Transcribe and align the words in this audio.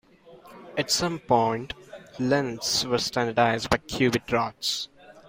At 0.79 0.89
some 0.89 1.19
point, 1.19 1.75
lengths 2.19 2.83
were 2.85 2.97
standardized 2.97 3.69
by 3.69 3.77
cubit 3.77 4.31
rods. 4.31 4.89